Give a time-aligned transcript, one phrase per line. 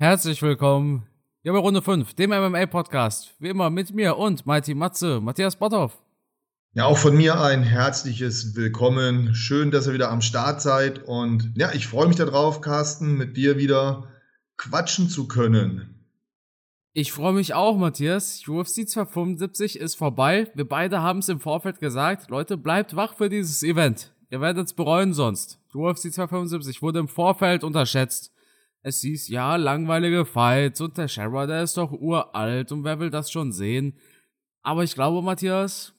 [0.00, 1.06] Herzlich willkommen
[1.42, 3.32] hier bei Runde 5, dem MMA-Podcast.
[3.38, 6.02] Wie immer mit mir und Mighty Matze, Matthias Botthoff.
[6.72, 9.36] Ja, auch von mir ein herzliches Willkommen.
[9.36, 11.04] Schön, dass ihr wieder am Start seid.
[11.04, 14.08] Und ja, ich freue mich darauf, Carsten, mit dir wieder
[14.56, 16.04] quatschen zu können.
[16.92, 18.42] Ich freue mich auch, Matthias.
[18.48, 20.50] UFC 275 ist vorbei.
[20.54, 22.30] Wir beide haben es im Vorfeld gesagt.
[22.30, 24.12] Leute, bleibt wach für dieses Event.
[24.28, 25.60] Ihr werdet es bereuen sonst.
[25.72, 28.33] UFC 275 wurde im Vorfeld unterschätzt.
[28.86, 33.08] Es hieß, ja, langweilige Fights und der Sherrod, der ist doch uralt und wer will
[33.08, 33.98] das schon sehen?
[34.62, 35.94] Aber ich glaube, Matthias,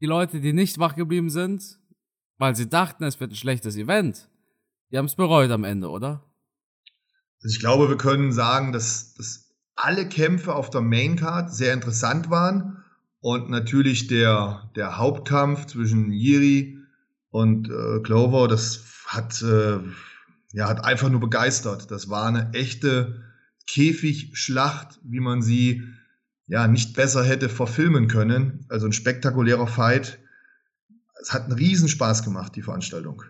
[0.00, 1.78] die Leute, die nicht wach geblieben sind,
[2.38, 4.30] weil sie dachten, es wird ein schlechtes Event,
[4.90, 6.24] die haben es bereut am Ende, oder?
[7.42, 12.30] Also ich glaube, wir können sagen, dass, dass alle Kämpfe auf der Maincard sehr interessant
[12.30, 12.82] waren
[13.20, 16.78] und natürlich der, der Hauptkampf zwischen Yiri
[17.28, 19.80] und äh, Clover, das hat äh,
[20.52, 21.90] ja, hat einfach nur begeistert.
[21.90, 23.22] Das war eine echte
[23.66, 25.82] Käfigschlacht, wie man sie
[26.46, 28.64] ja nicht besser hätte verfilmen können.
[28.68, 30.18] Also ein spektakulärer Fight.
[31.20, 33.22] Es hat einen Riesenspaß gemacht, die Veranstaltung.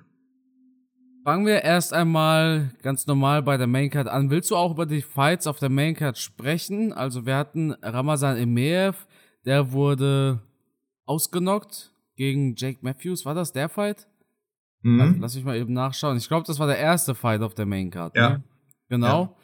[1.24, 4.30] Fangen wir erst einmal ganz normal bei der Maincard an.
[4.30, 6.92] Willst du auch über die Fights auf der Maincard sprechen?
[6.92, 9.06] Also wir hatten Ramazan Emeev,
[9.44, 10.40] der wurde
[11.04, 13.24] ausgenockt gegen Jake Matthews.
[13.24, 14.06] War das der Fight?
[14.86, 15.16] Mhm.
[15.20, 16.16] Lass mich mal eben nachschauen.
[16.16, 18.16] Ich glaube, das war der erste Fight auf der Maincard.
[18.16, 18.30] Ja.
[18.30, 18.44] Ne?
[18.88, 19.22] Genau.
[19.22, 19.34] Ja.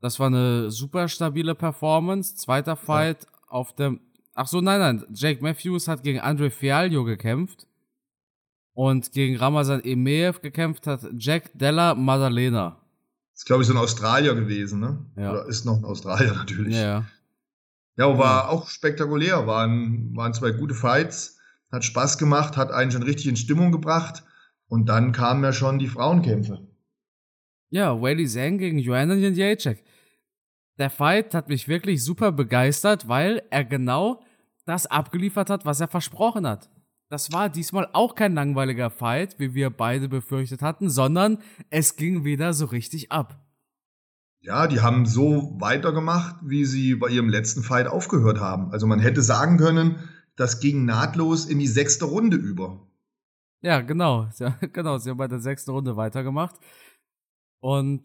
[0.00, 2.36] Das war eine super stabile Performance.
[2.36, 3.30] Zweiter Fight ja.
[3.48, 4.00] auf dem.
[4.34, 5.04] Ach so, nein, nein.
[5.12, 7.66] Jake Matthews hat gegen Andre Fialho gekämpft.
[8.74, 12.78] Und gegen Ramazan Emeev gekämpft hat Jack Della Maddalena.
[13.32, 15.04] Das ist, glaube ich, so ein Australier gewesen, ne?
[15.16, 15.32] Ja.
[15.32, 16.76] Oder ist noch ein Australier natürlich.
[16.76, 17.04] Ja.
[17.96, 19.48] Ja, war auch spektakulär.
[19.48, 21.38] Waren, waren zwei gute Fights.
[21.72, 24.22] Hat Spaß gemacht, hat einen schon richtig in Stimmung gebracht.
[24.72, 26.66] Und dann kamen ja schon die Frauenkämpfe.
[27.68, 29.84] Ja, Whaley Zhang gegen Joanna Jędrzejczyk.
[30.78, 34.22] Der Fight hat mich wirklich super begeistert, weil er genau
[34.64, 36.70] das abgeliefert hat, was er versprochen hat.
[37.10, 41.36] Das war diesmal auch kein langweiliger Fight, wie wir beide befürchtet hatten, sondern
[41.68, 43.44] es ging wieder so richtig ab.
[44.40, 48.72] Ja, die haben so weitergemacht, wie sie bei ihrem letzten Fight aufgehört haben.
[48.72, 49.96] Also man hätte sagen können,
[50.34, 52.88] das ging nahtlos in die sechste Runde über.
[53.62, 54.28] Ja, genau.
[54.38, 56.56] Ja, genau, sie haben bei der sechsten Runde weitergemacht.
[57.60, 58.04] Und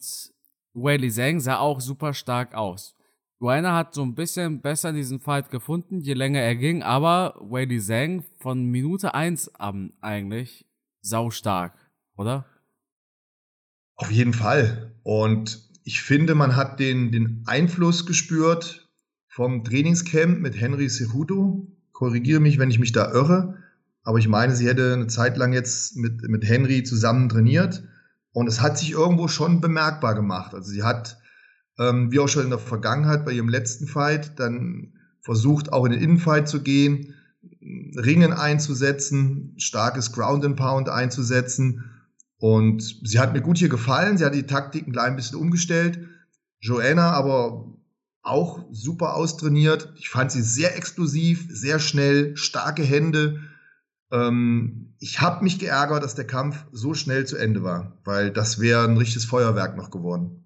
[0.74, 2.96] Whaley Zhang sah auch super stark aus.
[3.40, 7.80] Guayna hat so ein bisschen besser diesen Fight gefunden, je länger er ging, aber Whaley
[7.80, 10.66] Zhang von Minute 1 an eigentlich
[11.02, 11.74] sau stark,
[12.16, 12.46] oder?
[13.96, 14.96] Auf jeden Fall.
[15.04, 18.88] Und ich finde, man hat den, den Einfluss gespürt
[19.28, 21.68] vom Trainingscamp mit Henry Cejudo.
[21.94, 23.58] Korrigiere mich, wenn ich mich da irre.
[24.08, 27.84] Aber ich meine, sie hätte eine Zeit lang jetzt mit, mit Henry zusammen trainiert.
[28.32, 30.54] Und es hat sich irgendwo schon bemerkbar gemacht.
[30.54, 31.18] Also sie hat,
[31.78, 35.92] ähm, wie auch schon in der Vergangenheit bei ihrem letzten Fight, dann versucht auch in
[35.92, 37.16] den Innenfight zu gehen,
[37.98, 41.84] Ringen einzusetzen, starkes Ground and Pound einzusetzen.
[42.38, 44.18] Und sie hat mir gut hier gefallen.
[44.18, 46.00] Sie hat die Taktik ein klein bisschen umgestellt.
[46.62, 47.74] Joanna aber
[48.22, 49.92] auch super austrainiert.
[49.98, 53.42] Ich fand sie sehr explosiv, sehr schnell, starke Hände.
[54.12, 58.60] Ähm, ich habe mich geärgert, dass der Kampf so schnell zu Ende war, weil das
[58.60, 60.46] wäre ein richtiges Feuerwerk noch geworden.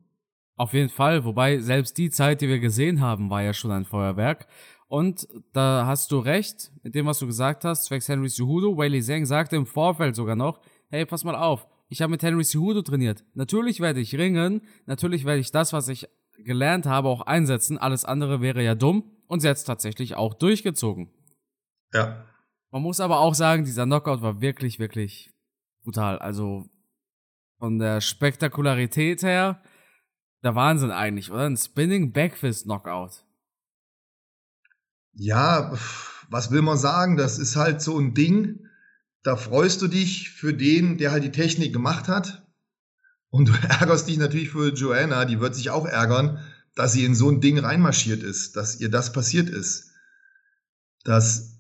[0.56, 3.86] Auf jeden Fall, wobei selbst die Zeit, die wir gesehen haben, war ja schon ein
[3.86, 4.48] Feuerwerk.
[4.88, 8.78] Und da hast du recht mit dem, was du gesagt hast, zwecks Henry Cejudo.
[8.78, 12.44] Wayley Zhang sagte im Vorfeld sogar noch, hey, pass mal auf, ich habe mit Henry
[12.44, 13.24] Cejudo trainiert.
[13.34, 17.78] Natürlich werde ich ringen, natürlich werde ich das, was ich gelernt habe, auch einsetzen.
[17.78, 19.04] Alles andere wäre ja dumm.
[19.28, 21.10] Und sie hat es tatsächlich auch durchgezogen.
[21.94, 22.26] Ja,
[22.72, 25.32] man muss aber auch sagen, dieser Knockout war wirklich, wirklich
[25.84, 26.20] brutal.
[26.20, 26.70] Also
[27.60, 29.62] von der Spektakularität her,
[30.44, 31.46] der Wahnsinn eigentlich, oder?
[31.46, 33.24] Ein Spinning Backfist Knockout.
[35.14, 35.78] Ja,
[36.30, 37.18] was will man sagen?
[37.18, 38.66] Das ist halt so ein Ding.
[39.24, 42.48] Da freust du dich für den, der halt die Technik gemacht hat.
[43.30, 46.40] Und du ärgerst dich natürlich für Joanna, die wird sich auch ärgern,
[46.74, 49.92] dass sie in so ein Ding reinmarschiert ist, dass ihr das passiert ist.
[51.04, 51.51] Das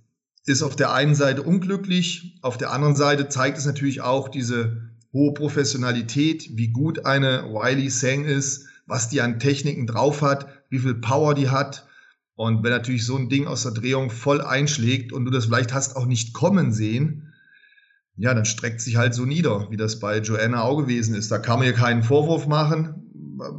[0.45, 4.89] ist auf der einen Seite unglücklich, auf der anderen Seite zeigt es natürlich auch diese
[5.13, 10.79] hohe Professionalität, wie gut eine Wiley Sang ist, was die an Techniken drauf hat, wie
[10.79, 11.87] viel Power die hat.
[12.35, 15.73] Und wenn natürlich so ein Ding aus der Drehung voll einschlägt und du das vielleicht
[15.73, 17.33] hast auch nicht kommen sehen,
[18.15, 21.31] ja, dann streckt sich halt so nieder, wie das bei Joanna auch gewesen ist.
[21.31, 23.57] Da kann man ihr keinen Vorwurf machen.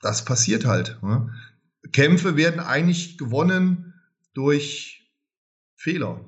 [0.00, 0.98] Das passiert halt.
[1.02, 1.30] Ne?
[1.92, 3.94] Kämpfe werden eigentlich gewonnen
[4.34, 4.95] durch
[5.86, 6.20] Fehler.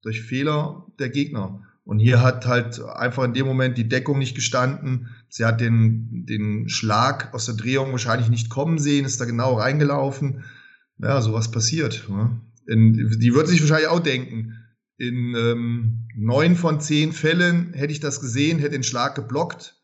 [0.00, 1.60] Durch Fehler der Gegner.
[1.84, 5.10] Und hier hat halt einfach in dem Moment die Deckung nicht gestanden.
[5.28, 9.58] Sie hat den, den Schlag aus der Drehung wahrscheinlich nicht kommen sehen, ist da genau
[9.58, 10.44] reingelaufen.
[10.96, 12.08] Ja, sowas passiert.
[12.08, 12.40] Ne?
[12.66, 14.54] In, die wird sich wahrscheinlich auch denken,
[14.96, 19.78] in ähm, neun von zehn Fällen hätte ich das gesehen, hätte den Schlag geblockt.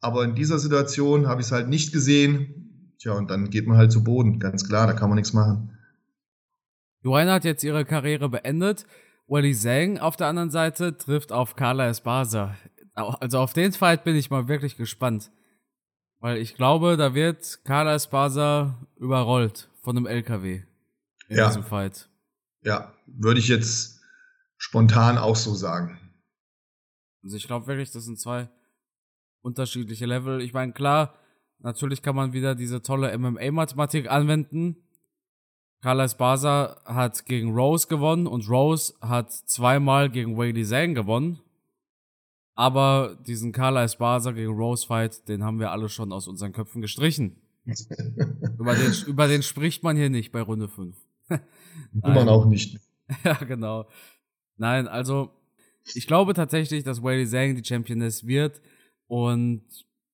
[0.00, 2.94] Aber in dieser Situation habe ich es halt nicht gesehen.
[2.98, 5.75] Tja, und dann geht man halt zu Boden, ganz klar, da kann man nichts machen.
[7.06, 8.84] Joanna hat jetzt ihre Karriere beendet.
[9.28, 12.56] Wally Zhang auf der anderen Seite trifft auf Carla Esparza.
[12.94, 15.30] Also auf den Fight bin ich mal wirklich gespannt.
[16.18, 20.62] Weil ich glaube, da wird Carla Esparza überrollt von einem LKW
[21.28, 21.46] in ja.
[21.46, 22.08] diesem Fight.
[22.62, 24.00] Ja, würde ich jetzt
[24.56, 26.00] spontan auch so sagen.
[27.22, 28.48] Also ich glaube wirklich, das sind zwei
[29.42, 30.40] unterschiedliche Level.
[30.40, 31.14] Ich meine, klar,
[31.60, 34.82] natürlich kann man wieder diese tolle MMA-Mathematik anwenden.
[35.82, 41.40] Carla Esparza hat gegen Rose gewonnen und Rose hat zweimal gegen Whaley Zhang gewonnen.
[42.54, 46.80] Aber diesen Carla Esparza gegen Rose Fight, den haben wir alle schon aus unseren Köpfen
[46.80, 47.36] gestrichen.
[48.58, 50.96] über, den, über den spricht man hier nicht bei Runde 5.
[51.92, 52.80] man auch nicht.
[53.24, 53.86] ja, genau.
[54.56, 55.30] Nein, also
[55.94, 58.62] ich glaube tatsächlich, dass Whaley Zhang die Championess wird
[59.06, 59.62] und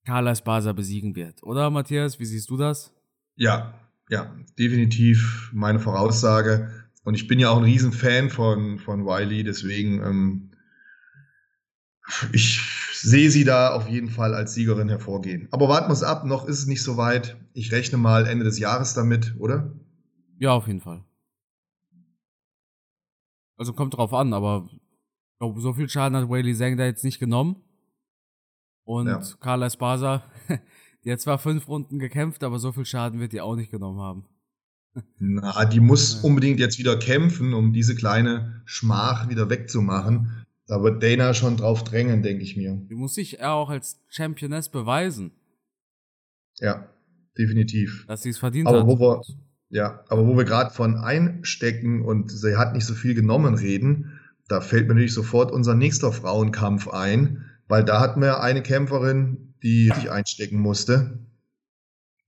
[0.05, 1.43] Carla Esparza besiegen wird.
[1.45, 2.93] Oder Matthias, wie siehst du das?
[3.37, 3.75] Ja,
[4.13, 6.71] ja, definitiv meine Voraussage.
[7.03, 10.51] Und ich bin ja auch ein Riesenfan von, von Wiley, deswegen ähm,
[12.33, 12.61] ich
[12.93, 15.49] sehe sie da auf jeden Fall als Siegerin hervorgehen.
[15.51, 17.39] Aber warten wir es ab, noch ist es nicht so weit.
[17.55, 19.73] Ich rechne mal Ende des Jahres damit, oder?
[20.39, 21.03] Ja, auf jeden Fall.
[23.57, 24.69] Also kommt drauf an, aber
[25.57, 27.57] so viel Schaden hat Whaley Zhang da jetzt nicht genommen.
[28.85, 29.23] Und ja.
[29.41, 30.23] Carla Esparza,
[31.05, 34.01] die hat zwar fünf Runden gekämpft, aber so viel Schaden wird die auch nicht genommen
[34.01, 34.25] haben.
[35.19, 40.45] Na, die muss unbedingt jetzt wieder kämpfen, um diese kleine Schmach wieder wegzumachen.
[40.67, 42.79] Da wird Dana schon drauf drängen, denke ich mir.
[42.89, 45.33] Die muss sich auch als Championess beweisen.
[46.59, 46.89] Ja,
[47.39, 48.05] definitiv.
[48.07, 48.87] Dass sie es verdient aber hat.
[48.87, 49.23] Wo wir,
[49.71, 54.21] ja, aber wo wir gerade von einstecken und sie hat nicht so viel genommen reden,
[54.49, 59.52] da fällt mir natürlich sofort unser nächster Frauenkampf ein, weil da hatten wir eine Kämpferin,
[59.63, 61.19] die sich einstecken musste.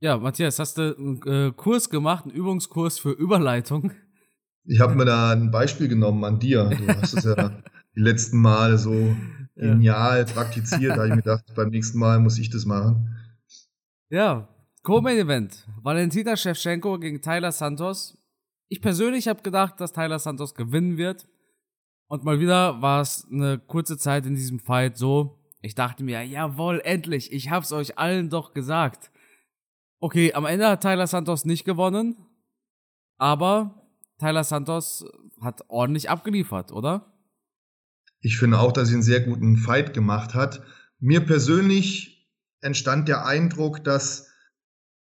[0.01, 3.93] Ja, Matthias, hast du einen äh, Kurs gemacht, einen Übungskurs für Überleitung?
[4.65, 6.65] Ich habe mir da ein Beispiel genommen an dir.
[6.65, 7.63] Du hast es ja
[7.97, 9.17] die letzten Male so
[9.57, 10.33] genial ja.
[10.33, 10.93] praktiziert.
[10.93, 13.17] Da habe ich mir gedacht, beim nächsten Mal muss ich das machen.
[14.11, 14.49] Ja,
[14.83, 15.67] Co-Main Event.
[15.83, 18.19] Valentina Shevchenko gegen Tyler Santos.
[18.69, 21.27] Ich persönlich habe gedacht, dass Tyler Santos gewinnen wird.
[22.09, 25.39] Und mal wieder war es eine kurze Zeit in diesem Fight so.
[25.65, 29.11] Ich dachte mir, jawohl, endlich, ich hab's euch allen doch gesagt.
[29.99, 32.17] Okay, am Ende hat Tyler Santos nicht gewonnen.
[33.17, 33.89] Aber
[34.19, 35.07] Tyler Santos
[35.41, 37.15] hat ordentlich abgeliefert, oder?
[38.21, 40.63] Ich finde auch, dass sie einen sehr guten Fight gemacht hat.
[40.99, 42.29] Mir persönlich
[42.61, 44.29] entstand der Eindruck, dass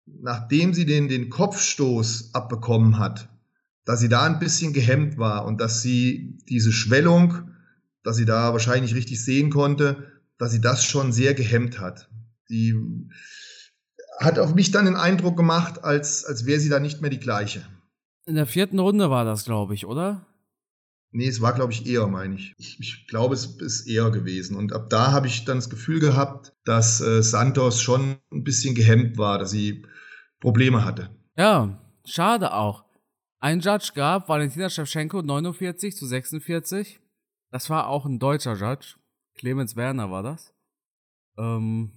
[0.07, 3.29] nachdem sie den, den Kopfstoß abbekommen hat,
[3.85, 7.51] dass sie da ein bisschen gehemmt war und dass sie diese Schwellung,
[8.05, 10.12] dass sie da wahrscheinlich nicht richtig sehen konnte,
[10.43, 12.11] dass sie das schon sehr gehemmt hat.
[12.51, 12.75] Die
[14.19, 17.21] hat auf mich dann den Eindruck gemacht, als, als wäre sie da nicht mehr die
[17.21, 17.65] gleiche.
[18.27, 20.27] In der vierten Runde war das, glaube ich, oder?
[21.13, 22.55] Nee, es war, glaube ich, eher, meine ich.
[22.59, 22.81] ich.
[22.81, 23.07] ich.
[23.07, 24.57] glaube, es ist eher gewesen.
[24.57, 28.75] Und ab da habe ich dann das Gefühl gehabt, dass äh, Santos schon ein bisschen
[28.75, 29.87] gehemmt war, dass sie
[30.41, 31.11] Probleme hatte.
[31.37, 32.85] Ja, schade auch.
[33.39, 36.99] Ein Judge gab Valentina Shevchenko 49 zu 46.
[37.53, 38.97] Das war auch ein deutscher Judge.
[39.43, 40.55] Clemens Werner war das.
[41.37, 41.91] Ähm,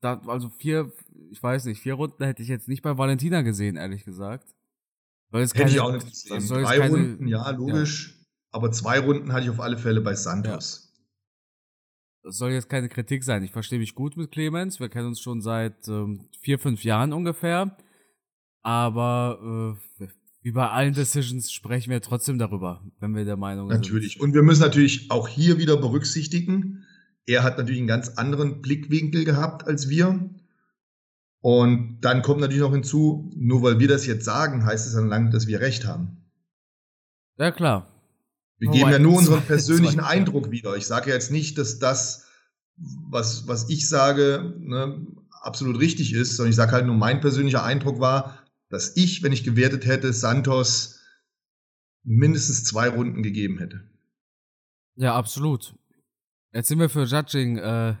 [0.00, 0.90] da, also vier,
[1.30, 4.54] ich weiß nicht, vier Runden hätte ich jetzt nicht bei Valentina gesehen, ehrlich gesagt.
[5.32, 6.48] Hätte keine, ich auch nicht gesehen.
[6.48, 8.08] Drei keine, Runden, ja, logisch.
[8.08, 8.26] Ja.
[8.52, 10.94] Aber zwei Runden hatte ich auf alle Fälle bei Santos.
[10.94, 11.02] Ja.
[12.22, 13.42] Das soll jetzt keine Kritik sein.
[13.42, 14.80] Ich verstehe mich gut mit Clemens.
[14.80, 17.76] Wir kennen uns schon seit ähm, vier, fünf Jahren ungefähr.
[18.62, 20.06] Aber äh,
[20.52, 23.86] bei allen Decisions sprechen wir trotzdem darüber, wenn wir der Meinung natürlich.
[23.86, 23.94] sind.
[23.94, 24.20] Natürlich.
[24.20, 26.84] Und wir müssen natürlich auch hier wieder berücksichtigen,
[27.26, 30.30] er hat natürlich einen ganz anderen Blickwinkel gehabt als wir.
[31.40, 35.08] Und dann kommt natürlich noch hinzu, nur weil wir das jetzt sagen, heißt es dann
[35.08, 36.24] lange, dass wir recht haben.
[37.38, 37.88] Ja, klar.
[38.58, 40.76] Wir geben ja nur unseren persönlichen Eindruck wieder.
[40.76, 42.26] Ich sage jetzt nicht, dass das,
[42.76, 45.06] was, was ich sage, ne,
[45.42, 49.32] absolut richtig ist, sondern ich sage halt nur, mein persönlicher Eindruck war, dass ich, wenn
[49.32, 51.00] ich gewertet hätte, Santos
[52.02, 53.88] mindestens zwei Runden gegeben hätte.
[54.96, 55.74] Ja, absolut.
[56.52, 57.96] Jetzt sind wir für Judging äh,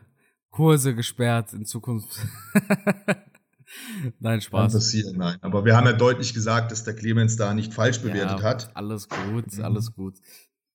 [0.50, 2.18] Kurse gesperrt in Zukunft.
[4.20, 4.72] nein, Spaß.
[4.72, 5.36] Kann passieren, nein.
[5.42, 8.74] Aber wir haben ja deutlich gesagt, dass der Clemens da nicht falsch bewertet ja, hat.
[8.74, 9.64] Alles gut, mhm.
[9.64, 10.18] alles gut.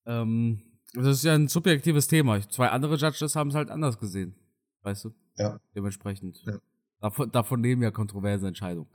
[0.06, 0.62] Ähm,
[0.94, 2.40] das ist ja ein subjektives Thema.
[2.50, 4.36] Zwei andere Judges haben es halt anders gesehen.
[4.84, 5.16] Weißt du?
[5.38, 5.60] Ja.
[5.76, 6.44] Dementsprechend.
[6.46, 6.60] Ja.
[7.00, 8.90] Davon, davon nehmen ja kontroverse Entscheidungen.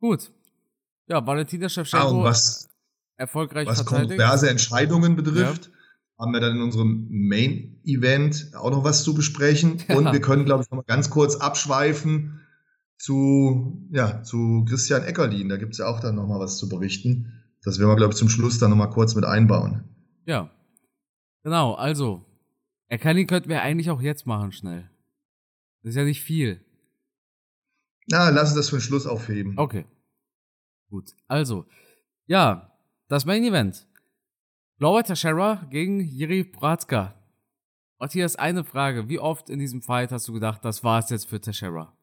[0.00, 0.30] Gut.
[1.06, 2.68] Ja, Valentina Shevchenko ah, was,
[3.16, 5.72] erfolgreich Was kontroverse Entscheidungen betrifft, ja.
[6.18, 9.82] haben wir dann in unserem Main-Event auch noch was zu besprechen.
[9.88, 9.96] Ja.
[9.98, 12.40] Und wir können, glaube ich, noch mal ganz kurz abschweifen
[12.98, 15.48] zu, ja, zu Christian Eckerlin.
[15.48, 17.44] Da gibt es ja auch dann noch mal was zu berichten.
[17.62, 19.84] Das werden wir, glaube ich, zum Schluss dann noch mal kurz mit einbauen.
[20.26, 20.50] Ja.
[21.42, 22.24] Genau, also,
[22.88, 24.90] Eckerlin könnten wir eigentlich auch jetzt machen, schnell.
[25.82, 26.64] Das ist ja nicht viel.
[28.06, 29.58] Na, lass uns das für den Schluss aufheben.
[29.58, 29.86] Okay.
[30.90, 31.12] Gut.
[31.26, 31.66] Also,
[32.26, 32.76] ja,
[33.08, 33.86] das Main Event.
[34.78, 37.14] Glover Teixeira gegen Jiri Bratska.
[37.98, 39.08] Matthias, eine Frage.
[39.08, 41.96] Wie oft in diesem Fight hast du gedacht, das war es jetzt für Teixeira?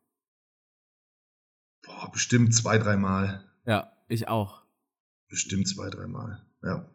[1.84, 3.46] Boah, bestimmt zwei, dreimal.
[3.66, 4.64] Ja, ich auch.
[5.28, 6.46] Bestimmt zwei, dreimal.
[6.64, 6.90] Ja.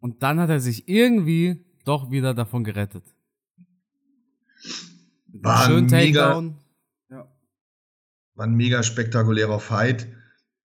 [0.00, 3.04] Und dann hat er sich irgendwie doch wieder davon gerettet.
[5.28, 6.54] War ein mega, ja.
[8.34, 10.06] War ein mega spektakulärer Fight.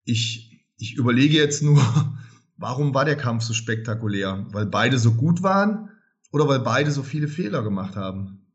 [0.03, 1.81] Ich, ich überlege jetzt nur,
[2.57, 4.47] warum war der Kampf so spektakulär?
[4.51, 5.89] Weil beide so gut waren
[6.31, 8.47] oder weil beide so viele Fehler gemacht haben?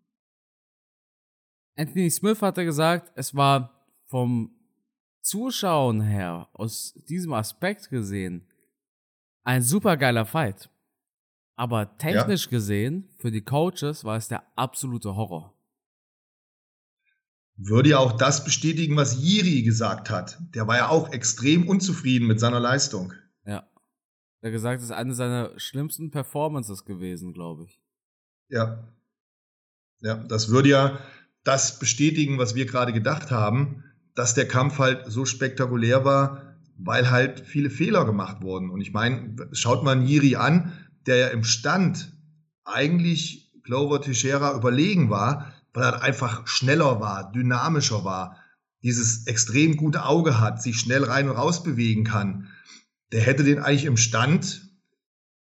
[1.76, 4.50] Anthony Smith hatte gesagt, es war vom
[5.22, 8.46] Zuschauen her, aus diesem Aspekt gesehen,
[9.42, 10.70] ein super geiler Fight.
[11.56, 12.50] Aber technisch ja.
[12.50, 15.53] gesehen, für die Coaches war es der absolute Horror.
[17.56, 20.38] Würde ja auch das bestätigen, was Jiri gesagt hat.
[20.54, 23.12] Der war ja auch extrem unzufrieden mit seiner Leistung.
[23.46, 23.68] Ja.
[24.40, 27.80] Er hat gesagt, es ist eine seiner schlimmsten Performances gewesen, glaube ich.
[28.48, 28.88] Ja.
[30.00, 30.98] Ja, das würde ja
[31.44, 33.84] das bestätigen, was wir gerade gedacht haben
[34.14, 38.70] dass der Kampf halt so spektakulär war, weil halt viele Fehler gemacht wurden.
[38.70, 40.72] Und ich meine, schaut man Jiri an,
[41.06, 42.12] der ja im Stand
[42.64, 48.38] eigentlich Glover Teixeira überlegen war, weil er einfach schneller war, dynamischer war,
[48.82, 52.48] dieses extrem gute Auge hat, sich schnell rein und raus bewegen kann.
[53.12, 54.70] Der hätte den eigentlich im Stand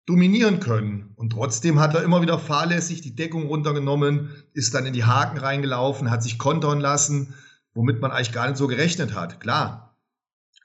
[0.07, 1.11] dominieren können.
[1.15, 5.37] Und trotzdem hat er immer wieder fahrlässig die Deckung runtergenommen, ist dann in die Haken
[5.37, 7.35] reingelaufen, hat sich kontern lassen
[7.73, 9.39] womit man eigentlich gar nicht so gerechnet hat.
[9.39, 9.97] Klar,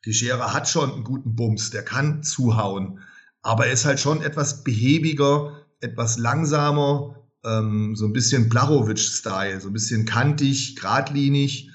[0.05, 3.01] die Schere hat schon einen guten Bums, der kann zuhauen,
[3.43, 9.69] aber er ist halt schon etwas behäbiger, etwas langsamer, ähm, so ein bisschen Blachowitsch-Style, so
[9.69, 11.71] ein bisschen kantig, geradlinig,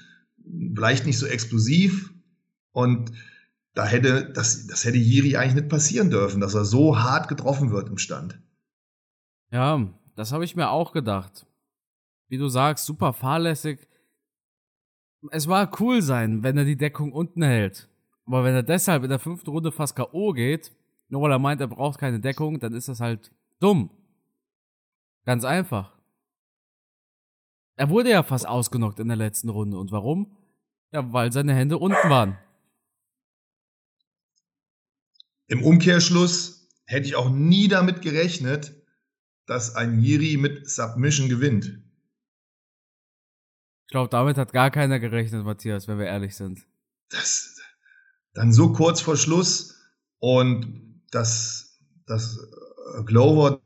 [0.74, 2.12] vielleicht nicht so explosiv.
[2.72, 3.12] Und
[3.74, 7.70] da hätte, das, das hätte Jiri eigentlich nicht passieren dürfen, dass er so hart getroffen
[7.70, 8.38] wird im Stand.
[9.50, 11.46] Ja, das habe ich mir auch gedacht.
[12.28, 13.88] Wie du sagst, super fahrlässig
[15.30, 17.88] es war cool sein, wenn er die Deckung unten hält.
[18.26, 20.32] Aber wenn er deshalb in der fünften Runde fast K.O.
[20.32, 20.72] geht,
[21.08, 23.90] nur weil er meint, er braucht keine Deckung, dann ist das halt dumm.
[25.24, 25.96] Ganz einfach.
[27.76, 29.78] Er wurde ja fast ausgenockt in der letzten Runde.
[29.78, 30.36] Und warum?
[30.92, 32.38] Ja, weil seine Hände unten waren.
[35.46, 38.74] Im Umkehrschluss hätte ich auch nie damit gerechnet,
[39.46, 41.78] dass ein Yiri mit Submission gewinnt.
[43.86, 46.66] Ich glaube, damit hat gar keiner gerechnet, Matthias, wenn wir ehrlich sind.
[47.10, 47.60] Das,
[48.32, 49.78] dann so kurz vor Schluss
[50.18, 52.38] und dass, dass
[52.96, 53.60] äh, Glover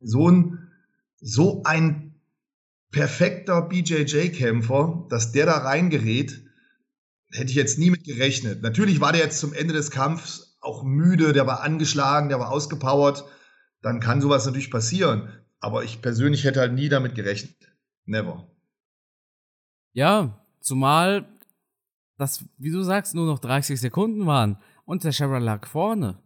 [0.00, 0.67] so ein,
[1.20, 2.20] so ein
[2.90, 6.42] perfekter BJJ-Kämpfer, dass der da reingerät,
[7.30, 8.62] hätte ich jetzt nie mit gerechnet.
[8.62, 12.50] Natürlich war der jetzt zum Ende des Kampfs auch müde, der war angeschlagen, der war
[12.50, 13.24] ausgepowert.
[13.82, 15.28] Dann kann sowas natürlich passieren.
[15.60, 17.56] Aber ich persönlich hätte halt nie damit gerechnet.
[18.04, 18.50] Never.
[19.92, 21.28] Ja, zumal
[22.16, 26.18] das, wie du sagst, nur noch 30 Sekunden waren und der Shara lag vorne.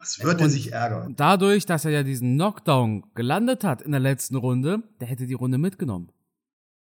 [0.00, 1.14] Was wird er sich ärgern?
[1.14, 5.34] Dadurch, dass er ja diesen Knockdown gelandet hat in der letzten Runde, der hätte die
[5.34, 6.10] Runde mitgenommen.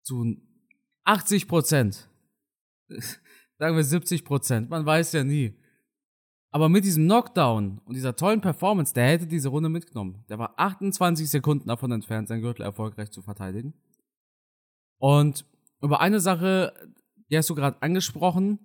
[0.03, 0.37] Zu
[1.05, 2.07] 80 Prozent.
[3.57, 4.69] Sagen wir 70 Prozent.
[4.69, 5.59] Man weiß ja nie.
[6.51, 10.23] Aber mit diesem Knockdown und dieser tollen Performance, der hätte diese Runde mitgenommen.
[10.29, 13.73] Der war 28 Sekunden davon entfernt, seinen Gürtel erfolgreich zu verteidigen.
[14.99, 15.45] Und
[15.81, 16.73] über eine Sache,
[17.31, 18.59] die hast du gerade angesprochen,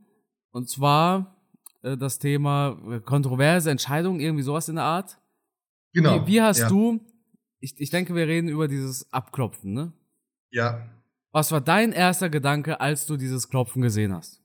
[0.50, 1.33] und zwar
[1.84, 5.20] äh, das Thema äh, kontroverse Entscheidungen, irgendwie sowas in der Art.
[5.92, 6.26] Genau.
[6.26, 6.68] Wie, wie hast ja.
[6.68, 7.00] du,
[7.60, 9.92] ich, ich denke, wir reden über dieses Abklopfen, ne?
[10.50, 10.88] Ja.
[11.32, 14.40] Was war dein erster Gedanke, als du dieses Klopfen gesehen hast?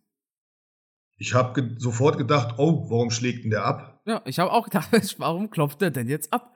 [1.18, 4.02] Ich habe ge sofort gedacht, oh, warum schlägt denn der ab?
[4.06, 6.56] Ja, ich habe auch gedacht, warum klopft der denn jetzt ab?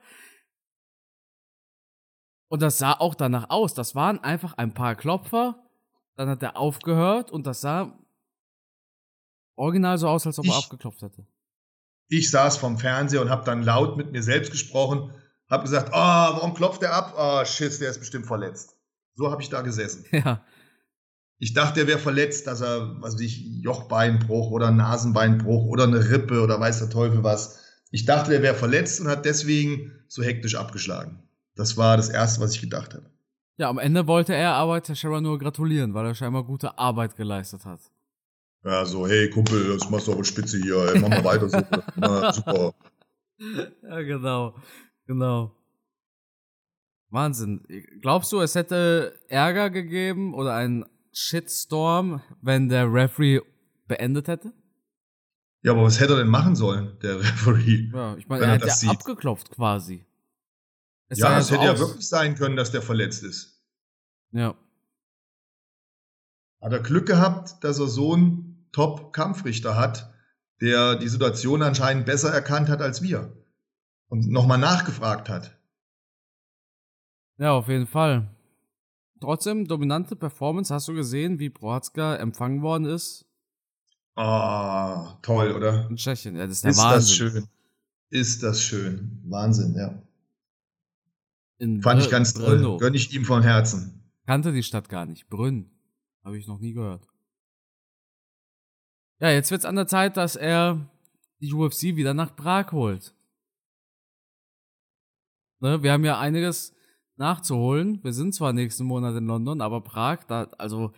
[2.48, 3.74] Und das sah auch danach aus.
[3.74, 5.62] Das waren einfach ein paar Klopfer.
[6.16, 7.98] Dann hat er aufgehört und das sah
[9.56, 11.26] original so aus, als ob ich, er abgeklopft hätte.
[12.08, 15.12] Ich saß vom Fernseher und habe dann laut mit mir selbst gesprochen,
[15.48, 17.14] habe gesagt, oh, warum klopft der ab?
[17.16, 18.76] Oh, shit, der ist bestimmt verletzt.
[19.14, 20.04] So habe ich da gesessen.
[20.12, 20.44] Ja.
[21.38, 26.08] Ich dachte, er wäre verletzt, dass er, was weiß ich, Jochbeinbruch oder Nasenbeinbruch oder eine
[26.08, 27.60] Rippe oder weiß der Teufel was.
[27.90, 31.28] Ich dachte, er wäre verletzt und hat deswegen so hektisch abgeschlagen.
[31.56, 33.10] Das war das Erste, was ich gedacht habe.
[33.56, 37.64] Ja, am Ende wollte er aber Teixeira nur gratulieren, weil er scheinbar gute Arbeit geleistet
[37.64, 37.80] hat.
[38.64, 41.58] Ja, so, hey Kumpel, das machst du aber spitze hier, ey, mach mal weiter so.
[41.96, 42.74] Na, super.
[43.82, 44.54] Ja, genau.
[45.06, 45.54] Genau.
[47.10, 47.66] Wahnsinn.
[48.00, 53.40] Glaubst du, es hätte Ärger gegeben oder einen Shitstorm, wenn der Referee
[53.86, 54.52] beendet hätte?
[55.62, 57.90] Ja, aber was hätte er denn machen sollen, der Referee?
[57.92, 60.06] Ja, ich meine, er, er hat ja abgeklopft quasi.
[61.08, 63.62] Es ja, es hätte ja wirklich sein können, dass der verletzt ist.
[64.32, 64.54] Ja.
[66.62, 70.12] Hat er Glück gehabt, dass er so einen Top-Kampfrichter hat,
[70.60, 73.32] der die Situation anscheinend besser erkannt hat als wir
[74.08, 75.56] und nochmal nachgefragt hat.
[77.38, 78.28] Ja, auf jeden Fall.
[79.20, 80.74] Trotzdem, dominante Performance.
[80.74, 83.26] Hast du gesehen, wie Prohatzka empfangen worden ist?
[84.16, 85.88] Ah, toll, oder?
[85.88, 86.98] In Tschechien, ja, das ist der ist Wahnsinn.
[86.98, 87.48] das schön.
[88.10, 89.22] Ist das schön.
[89.24, 90.02] Wahnsinn, ja.
[91.58, 92.58] In Fand Br ich ganz toll.
[92.58, 92.76] Brno.
[92.76, 94.04] Gönn ich ihm von Herzen.
[94.26, 95.28] Kannte die Stadt gar nicht.
[95.28, 95.70] Brünn.
[96.24, 97.06] Habe ich noch nie gehört.
[99.24, 100.86] Ja, jetzt wird's an der Zeit, dass er
[101.40, 103.14] die UFC wieder nach Prag holt.
[105.60, 106.76] Ne, wir haben ja einiges
[107.16, 108.04] nachzuholen.
[108.04, 110.92] Wir sind zwar nächsten Monat in London, aber Prag, da, also,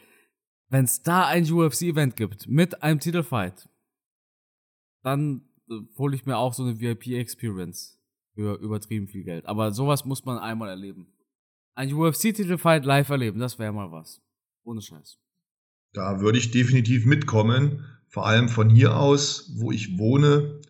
[0.71, 3.69] wenn es da ein UFC-Event gibt mit einem Titelfight,
[5.05, 8.03] dann äh, hole ich mir auch so eine VIP-Experience
[8.35, 9.47] für übertrieben viel Geld.
[9.47, 11.15] Aber sowas muss man einmal erleben.
[11.77, 14.21] Ein UFC-Titelfight live erleben, das wäre mal was.
[14.65, 15.17] Ohne Scheiß.
[15.93, 17.85] Da würde ich definitiv mitkommen.
[18.09, 20.61] Vor allem von hier aus, wo ich wohne,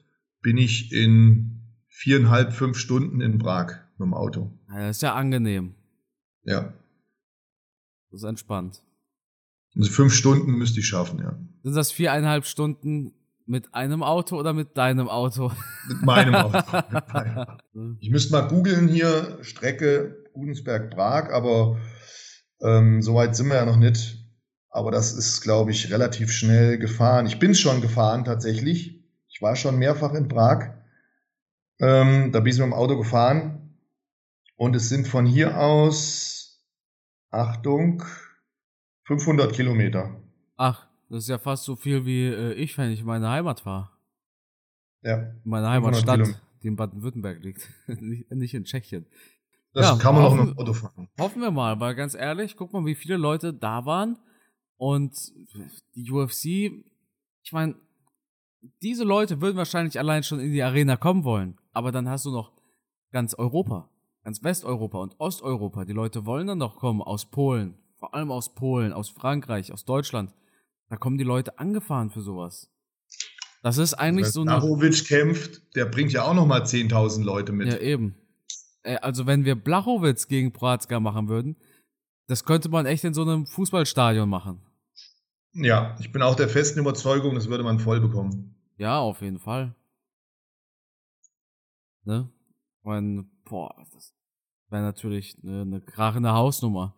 [0.43, 4.50] bin ich in viereinhalb, fünf Stunden in Prag mit dem Auto.
[4.69, 5.75] Ja, das ist ja angenehm.
[6.45, 6.73] Ja.
[8.11, 8.83] Das ist entspannt.
[9.76, 11.37] Also fünf Stunden müsste ich schaffen, ja.
[11.62, 13.12] Sind das viereinhalb Stunden
[13.47, 15.52] mit einem Auto oder mit deinem Auto?
[15.88, 16.59] Mit meinem Auto.
[18.01, 21.79] ich müsste mal googeln hier, Strecke Gudensberg-Prag, aber
[22.61, 24.25] ähm, so weit sind wir ja noch nicht.
[24.76, 27.24] Aber das ist, glaube ich, relativ schnell gefahren.
[27.24, 29.02] Ich bin schon gefahren tatsächlich.
[29.26, 30.74] Ich war schon mehrfach in Prag.
[31.78, 33.74] Ähm, da bin ich mit dem Auto gefahren.
[34.54, 36.62] Und es sind von hier aus,
[37.30, 38.02] Achtung,
[39.04, 40.20] 500 Kilometer.
[40.58, 43.60] Ach, das ist ja fast so viel wie äh, ich, wenn ich in meine Heimat
[43.60, 43.88] fahre.
[45.00, 45.32] Ja.
[45.44, 49.06] Meine Heimatstadt, die in Baden-Württemberg liegt, nicht in Tschechien.
[49.72, 51.08] Das ja, kann man hoffen, auch mit dem Auto fahren.
[51.18, 54.18] Hoffen wir mal, weil ganz ehrlich, guck mal, wie viele Leute da waren.
[54.76, 55.32] Und
[55.94, 57.76] die UFC, ich meine,
[58.82, 61.58] diese Leute würden wahrscheinlich allein schon in die Arena kommen wollen.
[61.72, 62.52] Aber dann hast du noch
[63.12, 63.88] ganz Europa
[64.26, 68.56] ganz Westeuropa und Osteuropa, die Leute wollen dann doch kommen aus Polen, vor allem aus
[68.56, 70.34] Polen, aus Frankreich, aus Deutschland.
[70.90, 72.68] Da kommen die Leute angefahren für sowas.
[73.62, 74.50] Das ist eigentlich so eine.
[74.50, 77.68] Blachowitsch kämpft, der bringt ja auch noch mal 10.000 Leute mit.
[77.68, 78.16] Ja, eben.
[78.82, 81.54] Äh, also, wenn wir Blachowitz gegen Prohatzka machen würden,
[82.26, 84.60] das könnte man echt in so einem Fußballstadion machen.
[85.57, 88.55] Ja, ich bin auch der festen Überzeugung, das würde man voll bekommen.
[88.77, 89.75] Ja, auf jeden Fall.
[92.05, 92.29] Ne?
[92.83, 94.12] Und, boah, das,
[94.71, 96.95] wäre natürlich eine, eine krachende Hausnummer.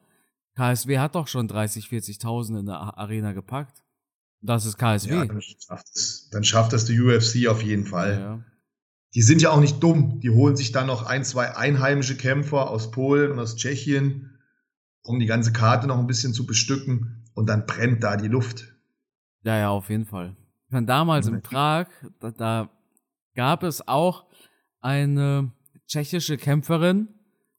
[0.54, 3.82] KSW hat doch schon 30, 40.000 in der Arena gepackt.
[4.40, 5.14] Das ist KSW.
[5.14, 8.12] Ja, dann, schafft es, dann schafft das die UFC auf jeden Fall.
[8.12, 8.44] Ja, ja.
[9.14, 10.20] Die sind ja auch nicht dumm.
[10.20, 14.38] Die holen sich dann noch ein, zwei einheimische Kämpfer aus Polen und aus Tschechien,
[15.02, 17.17] um die ganze Karte noch ein bisschen zu bestücken.
[17.38, 18.74] Und dann brennt da die Luft.
[19.44, 20.36] Ja, ja, auf jeden Fall.
[20.66, 21.86] Ich meine, damals in Prag,
[22.18, 22.70] da, da
[23.36, 24.26] gab es auch
[24.80, 25.52] eine
[25.86, 27.08] tschechische Kämpferin,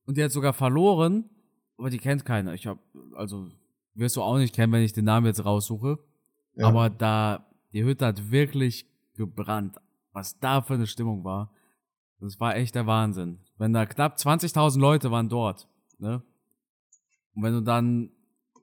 [0.06, 1.30] und die hat sogar verloren,
[1.78, 2.56] aber die kennt keiner.
[2.56, 2.80] Ich hab,
[3.16, 3.48] also,
[3.94, 6.00] wirst du auch nicht kennen, wenn ich den Namen jetzt raussuche.
[6.56, 6.68] Ja.
[6.68, 9.78] Aber da, die Hütte hat wirklich gebrannt.
[10.12, 11.54] Was da für eine Stimmung war.
[12.20, 13.40] Das war echt der Wahnsinn.
[13.58, 16.22] Wenn da knapp 20.000 Leute waren dort, ne?
[17.36, 18.12] Und wenn du dann,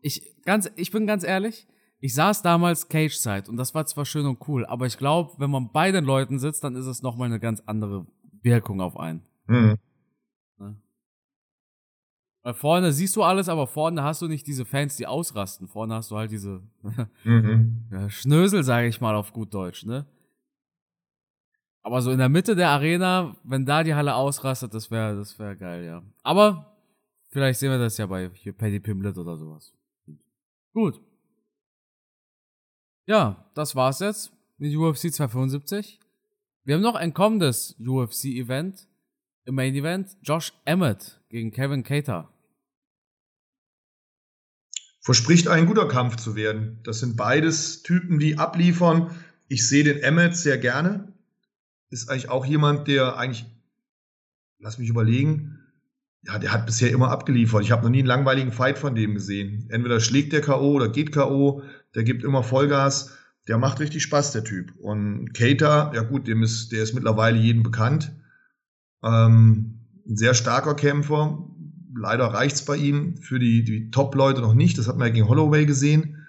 [0.06, 1.66] ich, ganz, ich bin ganz ehrlich,
[1.98, 5.50] ich saß damals Cage-Zeit und das war zwar schön und cool, aber ich glaube, wenn
[5.50, 8.06] man bei den Leuten sitzt, dann ist es nochmal eine ganz andere
[8.42, 9.22] Wirkung auf einen.
[9.46, 9.78] Mhm.
[10.58, 10.76] Ne?
[12.42, 15.66] Weil vorne siehst du alles, aber vorne hast du nicht diese Fans, die ausrasten.
[15.66, 16.62] Vorne hast du halt diese
[17.24, 17.88] mhm.
[18.08, 20.06] Schnösel, sage ich mal auf gut Deutsch, ne?
[21.82, 25.38] Aber so in der Mitte der Arena, wenn da die Halle ausrastet, das wäre das
[25.38, 26.02] wär geil, ja.
[26.22, 26.76] Aber
[27.30, 29.75] vielleicht sehen wir das ja bei hier Paddy Pimlet oder sowas.
[30.76, 31.00] Gut.
[33.06, 35.98] Ja, das war's jetzt mit UFC 275.
[36.64, 38.86] Wir haben noch ein kommendes UFC-Event.
[39.46, 42.30] Im Main Event Josh Emmett gegen Kevin Cater.
[45.00, 46.78] verspricht ein guter Kampf zu werden.
[46.82, 49.10] Das sind beides Typen, die abliefern.
[49.48, 51.10] Ich sehe den Emmett sehr gerne.
[51.88, 53.46] Ist eigentlich auch jemand, der eigentlich,
[54.58, 55.55] lass mich überlegen,
[56.26, 57.62] ja, der hat bisher immer abgeliefert.
[57.62, 59.66] Ich habe noch nie einen langweiligen Fight von dem gesehen.
[59.68, 60.72] Entweder schlägt der K.O.
[60.72, 61.62] oder geht K.O.,
[61.94, 63.16] der gibt immer Vollgas.
[63.48, 64.74] Der macht richtig Spaß, der Typ.
[64.76, 68.12] Und Cater, ja gut, dem ist, der ist mittlerweile jedem bekannt.
[69.04, 71.46] Ähm, ein sehr starker Kämpfer.
[71.96, 74.78] Leider reicht's bei ihm für die, die Top-Leute noch nicht.
[74.78, 76.26] Das hat man ja gegen Holloway gesehen.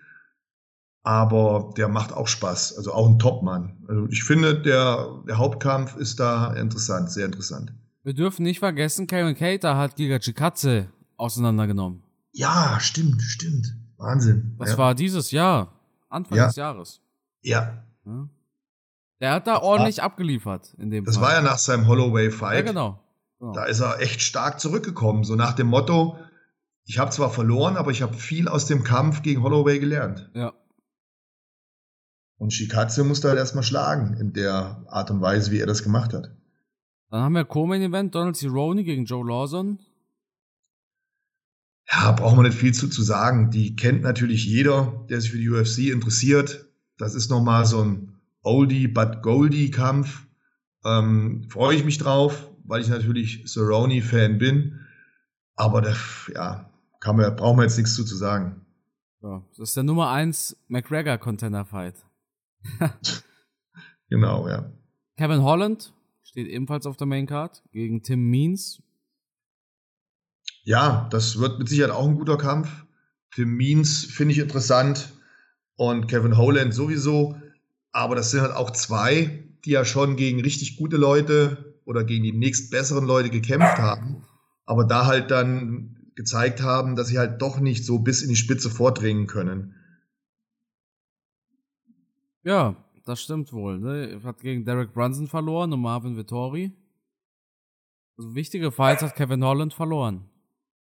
[1.04, 2.78] Aber der macht auch Spaß.
[2.78, 3.78] Also auch ein Top-Mann.
[3.88, 7.74] Also ich finde, der, der Hauptkampf ist da interessant, sehr interessant.
[8.08, 12.04] Wir dürfen nicht vergessen, Karen Cater hat Giga Chikatze auseinandergenommen.
[12.32, 13.76] Ja, stimmt, stimmt.
[13.98, 14.56] Wahnsinn.
[14.60, 14.78] Das ja.
[14.78, 15.74] war dieses Jahr.
[16.08, 16.48] Anfang Ja.
[16.48, 17.02] des Jahres.
[17.42, 18.30] Ja, Ja.
[19.20, 21.26] Der hat da ordentlich abgeliefert in dem das Fall.
[21.26, 22.56] war ja nach seinem Holloway-Fight.
[22.56, 23.04] Ja, genau.
[23.40, 23.52] genau.
[23.52, 25.26] Da ist er echt stark zurückgekommen.
[25.26, 26.18] So nach dem Motto,
[26.86, 30.30] ich habe zwar verloren, aber ich habe viel aus dem Kampf gegen Holloway gelernt.
[30.34, 30.54] Ja.
[32.38, 36.14] Und Shikatze musste halt erstmal schlagen in der Art und Weise, wie er das gemacht
[36.14, 36.32] hat.
[37.10, 39.80] Dann haben wir Co-Main Event, Donald Cerrone gegen Joe Lawson.
[41.90, 43.50] Ja, braucht man nicht viel zu, zu sagen.
[43.50, 46.66] Die kennt natürlich jeder, der sich für die UFC interessiert.
[46.98, 50.28] Das ist nochmal so ein Oldie but Goldie Kampf.
[50.84, 54.82] Ähm, Freue ich mich drauf, weil ich natürlich Cerrone-Fan bin.
[55.56, 55.98] Aber das,
[56.34, 58.66] ja, kann man, brauchen wir jetzt nichts zu, zu sagen.
[59.22, 61.96] Ja, das ist der Nummer 1 McGregor Contender Fight.
[64.10, 64.72] Genau, ja.
[65.18, 65.94] Kevin Holland
[66.38, 68.84] steht ebenfalls auf der Main Card gegen Tim Means.
[70.66, 72.86] Ja, das wird mit Sicherheit auch ein guter Kampf.
[73.34, 75.14] Tim Means finde ich interessant
[75.78, 77.42] und Kevin Holland sowieso.
[77.92, 82.24] Aber das sind halt auch zwei, die ja schon gegen richtig gute Leute oder gegen
[82.24, 84.24] die nächstbesseren Leute gekämpft haben.
[84.68, 88.36] Aber da halt dann gezeigt haben, dass sie halt doch nicht so bis in die
[88.36, 89.74] Spitze vordringen können.
[92.44, 92.76] Ja,
[93.08, 93.80] das stimmt wohl.
[93.80, 94.12] Ne?
[94.12, 96.74] Er Hat gegen Derek Brunson verloren und Marvin Vittori.
[98.18, 100.26] Also wichtige Fights hat Kevin Holland verloren.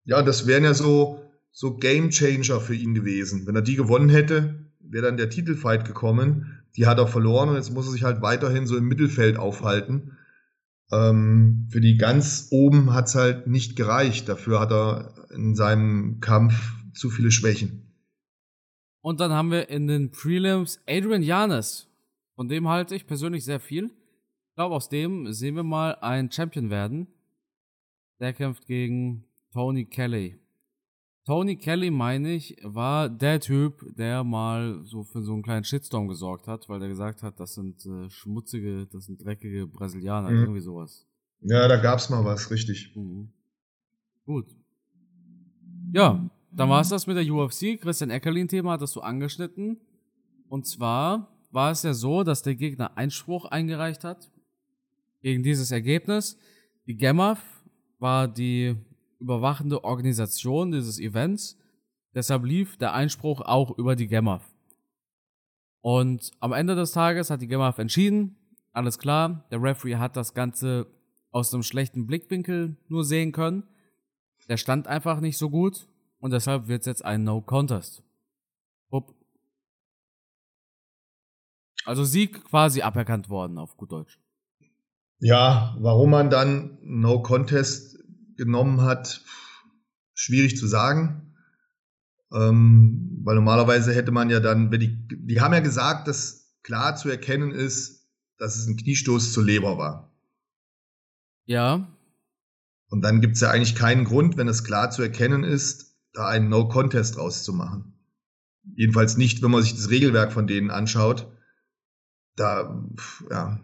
[0.05, 3.47] Ja, das wären ja so, so Game Changer für ihn gewesen.
[3.47, 6.63] Wenn er die gewonnen hätte, wäre dann der Titelfight gekommen.
[6.75, 10.17] Die hat er verloren und jetzt muss er sich halt weiterhin so im Mittelfeld aufhalten.
[10.91, 14.29] Ähm, für die ganz oben hat's halt nicht gereicht.
[14.29, 17.93] Dafür hat er in seinem Kampf zu viele Schwächen.
[19.01, 21.89] Und dann haben wir in den Prelims Adrian Janes.
[22.35, 23.85] Von dem halte ich persönlich sehr viel.
[24.49, 27.07] Ich glaube, aus dem sehen wir mal einen Champion werden.
[28.19, 30.39] Der kämpft gegen Tony Kelly.
[31.25, 36.07] Tony Kelly, meine ich, war der Typ, der mal so für so einen kleinen Shitstorm
[36.07, 40.39] gesorgt hat, weil der gesagt hat, das sind äh, schmutzige, das sind dreckige Brasilianer, Mhm.
[40.39, 41.07] irgendwie sowas.
[41.41, 42.93] Ja, da gab's mal was, richtig.
[42.95, 43.31] Mhm.
[44.25, 44.47] Gut.
[45.93, 47.77] Ja, dann war es das mit der UFC.
[47.79, 49.77] Christian Eckerlin-Thema hattest du angeschnitten.
[50.49, 54.31] Und zwar war es ja so, dass der Gegner Einspruch eingereicht hat
[55.21, 56.37] gegen dieses Ergebnis.
[56.87, 57.41] Die GEMAF
[57.99, 58.75] war die
[59.19, 61.57] überwachende Organisation dieses Events.
[62.13, 64.43] Deshalb lief der Einspruch auch über die GEMAF.
[65.81, 68.35] Und am Ende des Tages hat die GEMAF entschieden,
[68.71, 70.87] alles klar, der Referee hat das Ganze
[71.29, 73.63] aus einem schlechten Blickwinkel nur sehen können.
[74.49, 75.87] Der stand einfach nicht so gut
[76.19, 78.03] und deshalb wird es jetzt ein No-Contest.
[78.89, 79.13] Upp.
[81.85, 84.19] Also Sieg quasi aberkannt worden, auf gut Deutsch.
[85.19, 87.97] Ja, warum man dann No Contest
[88.37, 89.23] genommen hat,
[90.13, 91.35] schwierig zu sagen.
[92.33, 96.95] Ähm, weil normalerweise hätte man ja dann, wenn die, die haben ja gesagt, dass klar
[96.95, 100.11] zu erkennen ist, dass es ein Kniestoß zur Leber war.
[101.45, 101.87] Ja,
[102.93, 106.27] Und dann gibt es ja eigentlich keinen Grund, wenn es klar zu erkennen ist, da
[106.27, 107.93] einen No Contest rauszumachen.
[108.75, 111.27] Jedenfalls nicht, wenn man sich das Regelwerk von denen anschaut.
[112.35, 112.83] Da
[113.29, 113.59] ja,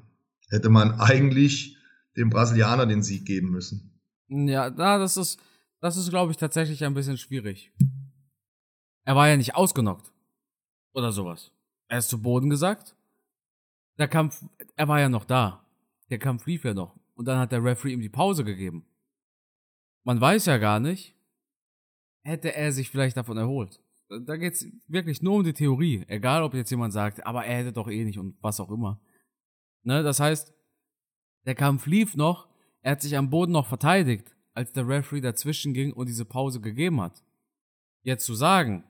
[0.50, 1.78] hätte man eigentlich
[2.16, 4.00] dem Brasilianer den Sieg geben müssen.
[4.28, 5.40] ja, das ist,
[5.80, 7.72] das ist, glaube ich, tatsächlich ein bisschen schwierig.
[9.06, 10.12] Er war ja nicht ausgenockt.
[10.94, 11.52] Oder sowas.
[11.88, 12.96] Er ist zu Boden gesagt.
[13.98, 14.44] Der Kampf,
[14.76, 15.66] er war ja noch da.
[16.10, 16.96] Der Kampf lief ja noch.
[17.16, 18.86] Und dann hat der Referee ihm die Pause gegeben.
[20.04, 21.16] Man weiß ja gar nicht,
[22.24, 23.82] hätte er sich vielleicht davon erholt.
[24.10, 26.04] Da geht's wirklich nur um die Theorie.
[26.08, 29.00] Egal, ob jetzt jemand sagt, aber er hätte doch eh nicht und was auch immer.
[29.84, 30.54] Ne, das heißt,
[31.46, 32.50] der Kampf lief noch,
[32.82, 36.60] er hat sich am Boden noch verteidigt, als der Referee dazwischen ging und diese Pause
[36.60, 37.24] gegeben hat.
[38.02, 38.84] Jetzt zu sagen,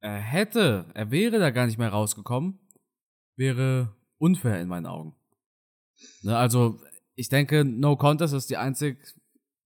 [0.00, 2.58] er hätte, er wäre da gar nicht mehr rausgekommen,
[3.36, 5.14] wäre unfair in meinen Augen.
[6.22, 6.80] Ne, also,
[7.14, 8.98] ich denke, No Contest ist die einzig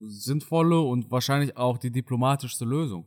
[0.01, 3.07] sinnvolle und wahrscheinlich auch die diplomatischste Lösung.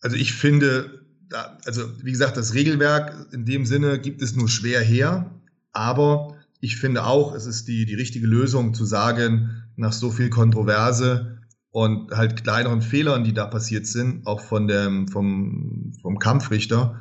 [0.00, 4.48] Also ich finde, da, also wie gesagt, das Regelwerk in dem Sinne gibt es nur
[4.48, 5.30] schwer her,
[5.72, 10.30] aber ich finde auch, es ist die, die richtige Lösung zu sagen, nach so viel
[10.30, 11.38] Kontroverse
[11.70, 17.00] und halt kleineren Fehlern, die da passiert sind, auch von dem, vom, vom Kampfrichter,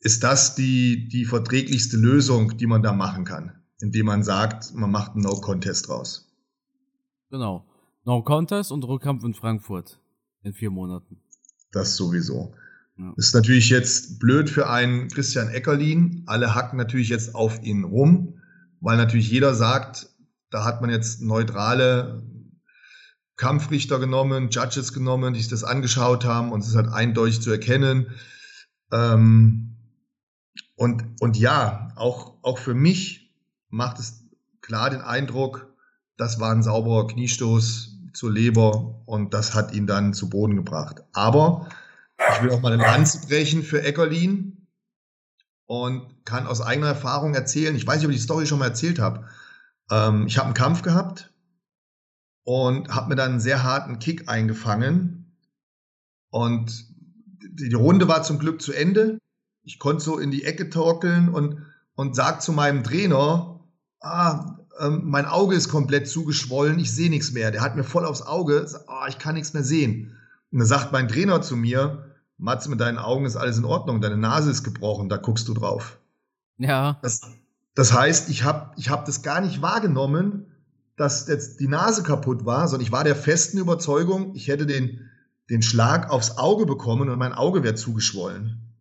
[0.00, 4.90] ist das die, die verträglichste Lösung, die man da machen kann, indem man sagt, man
[4.90, 6.32] macht einen No-Contest raus.
[7.30, 7.66] Genau.
[8.04, 9.98] No-Contest und Rückkampf in Frankfurt
[10.42, 11.20] in vier Monaten.
[11.72, 12.54] Das sowieso.
[12.98, 13.12] Ja.
[13.16, 16.22] Ist natürlich jetzt blöd für einen Christian Eckerlin.
[16.26, 18.40] Alle hacken natürlich jetzt auf ihn rum,
[18.80, 20.08] weil natürlich jeder sagt,
[20.50, 22.22] da hat man jetzt neutrale
[23.36, 27.50] Kampfrichter genommen, Judges genommen, die sich das angeschaut haben und es ist halt eindeutig zu
[27.50, 28.06] erkennen.
[28.92, 29.76] Ähm,
[30.74, 33.34] und, und ja, auch, auch für mich
[33.68, 34.24] macht es
[34.62, 35.74] klar den Eindruck,
[36.16, 41.02] das war ein sauberer Kniestoß zur Leber und das hat ihn dann zu Boden gebracht.
[41.12, 41.68] Aber
[42.18, 44.66] ich will auch mal eine Lanze brechen für Eckerlin
[45.66, 47.76] und kann aus eigener Erfahrung erzählen.
[47.76, 49.28] Ich weiß nicht, ob ich die Story schon mal erzählt habe.
[49.90, 51.32] Ähm, ich habe einen Kampf gehabt
[52.44, 55.36] und habe mir dann einen sehr harten Kick eingefangen.
[56.30, 56.86] Und
[57.38, 59.18] die Runde war zum Glück zu Ende.
[59.62, 63.60] Ich konnte so in die Ecke torkeln und, und sag zu meinem Trainer,
[64.00, 67.50] ah, ähm, mein Auge ist komplett zugeschwollen, ich sehe nichts mehr.
[67.50, 70.16] Der hat mir voll aufs Auge, ah, ich kann nichts mehr sehen.
[70.50, 74.00] Und dann sagt mein Trainer zu mir, Matze, mit deinen Augen ist alles in Ordnung,
[74.00, 75.98] deine Nase ist gebrochen, da guckst du drauf.
[76.58, 76.98] Ja.
[77.02, 77.22] Das,
[77.74, 80.46] das heißt, ich habe ich hab das gar nicht wahrgenommen,
[80.96, 85.10] dass jetzt die Nase kaputt war, sondern ich war der festen Überzeugung, ich hätte den,
[85.50, 88.74] den Schlag aufs Auge bekommen und mein Auge wäre zugeschwollen.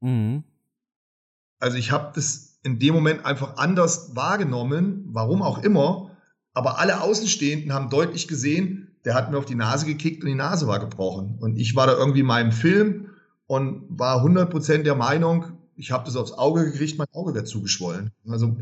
[0.00, 0.44] Mhm.
[1.58, 6.10] Also ich habe das in dem Moment einfach anders wahrgenommen, warum auch immer,
[6.52, 10.34] aber alle Außenstehenden haben deutlich gesehen, der hat mir auf die Nase gekickt und die
[10.34, 11.36] Nase war gebrochen.
[11.38, 13.10] Und ich war da irgendwie in meinem Film
[13.46, 18.10] und war 100% der Meinung, ich habe das aufs Auge gekriegt, mein Auge wäre zugeschwollen.
[18.28, 18.56] Also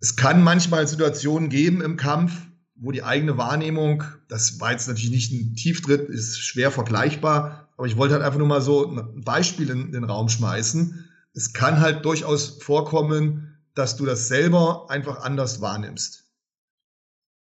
[0.00, 5.10] es kann manchmal Situationen geben im Kampf, wo die eigene Wahrnehmung, das war jetzt natürlich
[5.10, 9.20] nicht ein Tieftritt, ist schwer vergleichbar, aber ich wollte halt einfach nur mal so ein
[9.20, 11.09] Beispiel in den Raum schmeißen.
[11.32, 16.24] Es kann halt durchaus vorkommen, dass du das selber einfach anders wahrnimmst.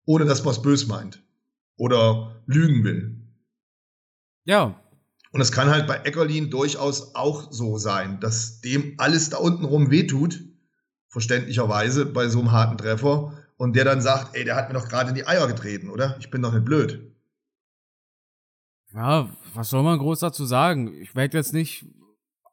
[0.05, 1.23] Ohne dass man es bös meint.
[1.77, 3.21] Oder lügen will.
[4.43, 4.79] Ja.
[5.31, 9.63] Und es kann halt bei Eckerlin durchaus auch so sein, dass dem alles da unten
[9.63, 10.41] rum wehtut
[11.09, 14.87] verständlicherweise bei so einem harten Treffer und der dann sagt, ey, der hat mir doch
[14.87, 16.15] gerade in die Eier getreten, oder?
[16.19, 17.13] Ich bin doch nicht blöd.
[18.93, 20.93] Ja, was soll man groß dazu sagen?
[20.93, 21.85] Ich werde jetzt nicht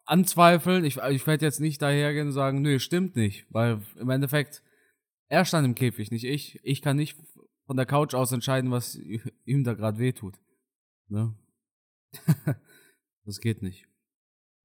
[0.06, 4.62] anzweifeln, ich, ich werde jetzt nicht dahergehen und sagen, nö, stimmt nicht, weil im Endeffekt,
[5.28, 6.60] er stand im Käfig, nicht ich.
[6.62, 7.16] Ich kann nicht
[7.66, 8.94] von der Couch aus entscheiden, was
[9.44, 10.38] ihm da gerade wehtut.
[11.08, 11.34] Ne?
[13.24, 13.86] das geht nicht.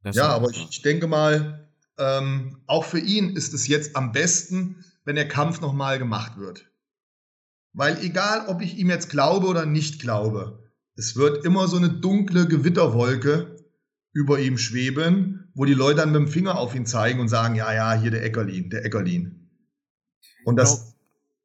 [0.03, 4.11] Das ja, aber ich, ich denke mal, ähm, auch für ihn ist es jetzt am
[4.11, 6.67] besten, wenn der Kampf nochmal gemacht wird.
[7.73, 11.89] Weil egal, ob ich ihm jetzt glaube oder nicht glaube, es wird immer so eine
[11.89, 13.60] dunkle Gewitterwolke
[14.13, 17.55] über ihm schweben, wo die Leute dann mit dem Finger auf ihn zeigen und sagen,
[17.55, 19.49] ja, ja, hier der Eckerlin, der Eckerlin.
[20.43, 20.95] Und das,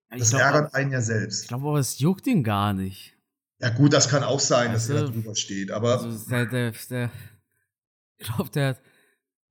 [0.08, 1.42] glaub, das glaub, ärgert einen ja selbst.
[1.42, 3.16] Ich glaube aber, es juckt ihn gar nicht.
[3.60, 6.00] Ja gut, das kann auch sein, weißt dass er da drüber steht, aber...
[6.00, 7.10] Also der, der, der,
[8.18, 8.82] ich glaube, der hat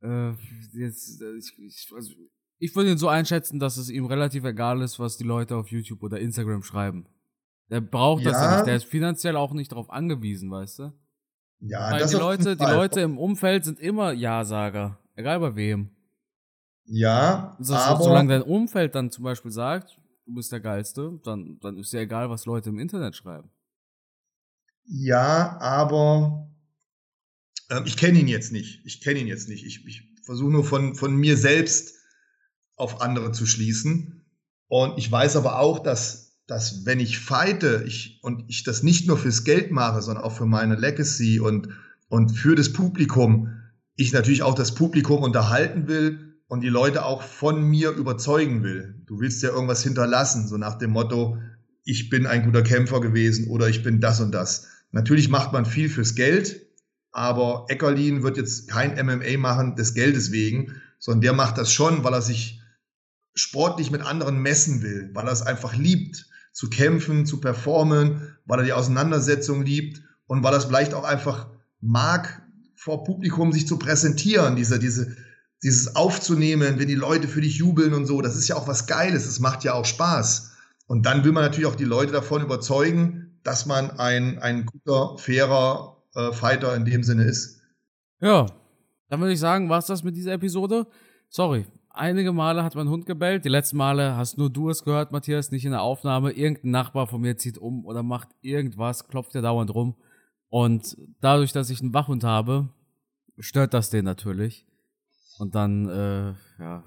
[0.02, 0.32] äh,
[0.74, 2.14] jetzt, ich, ich, also,
[2.58, 5.70] ich würde ihn so einschätzen, dass es ihm relativ egal ist, was die Leute auf
[5.70, 7.08] YouTube oder Instagram schreiben.
[7.70, 8.32] Der braucht ja.
[8.32, 8.68] das ja nicht.
[8.68, 10.94] Der ist finanziell auch nicht darauf angewiesen, weißt du?
[11.68, 15.00] Ja, Weil das die Leute, die Leute im Umfeld sind immer Ja-Sager.
[15.16, 15.90] Egal bei wem.
[16.86, 18.04] Ja, das aber...
[18.04, 22.02] Solange dein Umfeld dann zum Beispiel sagt, du bist der Geilste, dann, dann ist ja
[22.02, 23.50] egal, was Leute im Internet schreiben.
[24.86, 26.48] Ja, aber
[27.72, 28.86] ähm, ich kenne ihn jetzt nicht.
[28.86, 29.66] Ich kenne ihn jetzt nicht.
[29.66, 31.96] Ich, ich versuche nur von, von mir selbst
[32.76, 34.24] auf andere zu schließen.
[34.68, 39.08] Und ich weiß aber auch, dass, dass wenn ich fighte ich, und ich das nicht
[39.08, 41.70] nur fürs Geld mache, sondern auch für meine Legacy und,
[42.08, 43.50] und für das Publikum,
[43.96, 49.02] ich natürlich auch das Publikum unterhalten will und die Leute auch von mir überzeugen will.
[49.08, 51.38] Du willst ja irgendwas hinterlassen, so nach dem Motto,
[51.84, 54.68] ich bin ein guter Kämpfer gewesen oder ich bin das und das.
[54.92, 56.62] Natürlich macht man viel fürs Geld,
[57.12, 62.04] aber Eckerlin wird jetzt kein MMA machen des Geldes wegen, sondern der macht das schon,
[62.04, 62.62] weil er sich
[63.34, 68.60] sportlich mit anderen messen will, weil er es einfach liebt, zu kämpfen, zu performen, weil
[68.60, 71.48] er die Auseinandersetzung liebt und weil er es vielleicht auch einfach
[71.82, 72.42] mag,
[72.76, 75.16] vor Publikum sich zu präsentieren, diese, diese,
[75.62, 78.88] dieses aufzunehmen, wenn die Leute für dich jubeln und so, das ist ja auch was
[78.88, 80.54] Geiles, es macht ja auch Spaß.
[80.88, 85.18] Und dann will man natürlich auch die Leute davon überzeugen, dass man ein, ein guter,
[85.18, 87.62] fairer Top-Fighter in dem Sinne ist.
[88.22, 88.46] Ja,
[89.10, 90.88] dann würde ich sagen, war es das mit dieser Episode.
[91.30, 91.66] Sorry,
[91.98, 93.46] einige Male hat mein Hund gebellt.
[93.46, 96.32] Die letzten Male hast nur du es gehört, Matthias, nicht in der Aufnahme.
[96.32, 99.96] Irgendein Nachbar von mir zieht um oder macht irgendwas, klopft ja dauernd rum.
[100.50, 102.70] Und dadurch, dass ich einen Wachhund habe,
[103.40, 104.66] stört das den natürlich.
[105.38, 106.84] Und dann, äh, ja,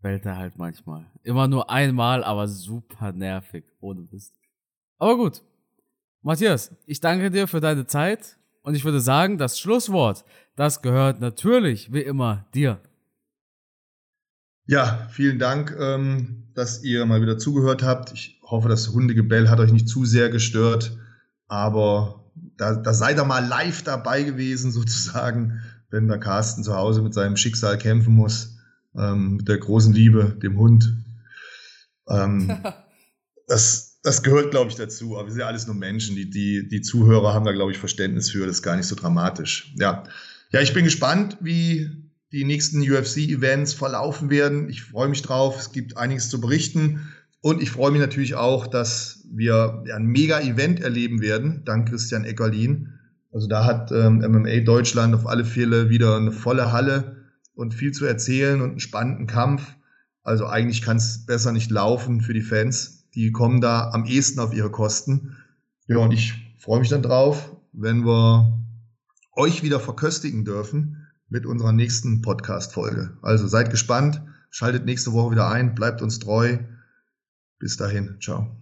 [0.00, 1.06] bellt er halt manchmal.
[1.22, 4.34] Immer nur einmal, aber super nervig, ohne Mist.
[4.98, 5.42] Aber gut.
[6.22, 11.20] Matthias, ich danke dir für deine Zeit und ich würde sagen, das Schlusswort, das gehört
[11.20, 12.80] natürlich, wie immer, dir.
[14.66, 18.12] Ja, vielen Dank, ähm, dass ihr mal wieder zugehört habt.
[18.12, 20.96] Ich hoffe, das Hundegebell hat euch nicht zu sehr gestört,
[21.48, 27.02] aber da, da seid ihr mal live dabei gewesen, sozusagen, wenn der Carsten zu Hause
[27.02, 28.56] mit seinem Schicksal kämpfen muss,
[28.96, 30.96] ähm, mit der großen Liebe, dem Hund.
[32.08, 32.58] Ähm,
[33.48, 35.16] das, das gehört, glaube ich, dazu.
[35.16, 36.14] Aber wir sind ja alles nur Menschen.
[36.14, 38.46] Die, die, die Zuhörer haben da, glaube ich, Verständnis für.
[38.46, 39.74] Das ist gar nicht so dramatisch.
[39.76, 40.04] Ja,
[40.50, 41.90] ja ich bin gespannt, wie
[42.32, 44.68] die nächsten UFC-Events verlaufen werden.
[44.70, 45.58] Ich freue mich drauf.
[45.58, 47.12] Es gibt einiges zu berichten.
[47.42, 52.94] Und ich freue mich natürlich auch, dass wir ein Mega-Event erleben werden, dank Christian Eckerlin.
[53.32, 57.16] Also da hat ähm, MMA Deutschland auf alle Fälle wieder eine volle Halle
[57.54, 59.74] und viel zu erzählen und einen spannenden Kampf.
[60.22, 63.08] Also eigentlich kann es besser nicht laufen für die Fans.
[63.14, 65.36] Die kommen da am ehesten auf ihre Kosten.
[65.88, 68.58] Ja, und ich freue mich dann drauf, wenn wir
[69.34, 71.01] euch wieder verköstigen dürfen
[71.32, 73.16] mit unserer nächsten Podcast-Folge.
[73.22, 76.58] Also seid gespannt, schaltet nächste Woche wieder ein, bleibt uns treu.
[77.58, 78.61] Bis dahin, ciao.